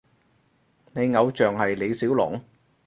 [0.93, 2.41] 你偶像係李小龍？